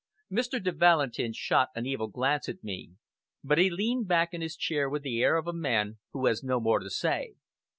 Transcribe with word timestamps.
Mr. 0.31 0.59
de 0.59 0.71
Valentin 0.71 1.31
shot 1.31 1.69
an 1.75 1.85
evil 1.85 2.07
glance 2.07 2.49
at 2.49 2.63
me, 2.63 2.93
but 3.43 3.59
he 3.59 3.69
leaned 3.69 4.07
back 4.07 4.33
in 4.33 4.41
his 4.41 4.57
chair 4.57 4.89
with 4.89 5.03
the 5.03 5.21
air 5.21 5.35
of 5.37 5.45
a 5.45 5.53
man 5.53 5.99
who 6.11 6.25
has 6.25 6.41
no 6.41 6.59
more 6.59 6.79
to 6.79 6.89
say. 6.89 7.35